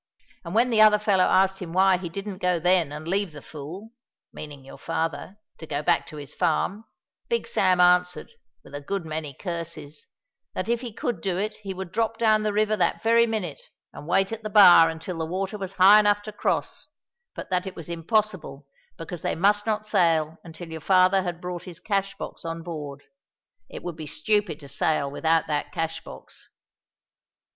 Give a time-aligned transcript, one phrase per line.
[0.43, 3.39] And when the other fellow asked him why he didn't go then and leave the
[3.43, 3.91] fool
[4.33, 6.85] meaning your father to go back to his farm,
[7.29, 8.31] Big Sam answered,
[8.63, 10.07] with a good many curses,
[10.55, 13.61] that if he could do it he would drop down the river that very minute
[13.93, 16.87] and wait at the bar until the water was high enough to cross,
[17.35, 18.65] but that it was impossible
[18.97, 23.03] because they must not sail until your father had brought his cash box on board.
[23.69, 26.49] It would be stupid to sail without that cash box."